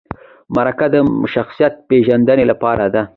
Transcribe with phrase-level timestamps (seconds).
[0.55, 0.95] مرکه د
[1.33, 3.01] شخصیت پیژندنې لپاره ده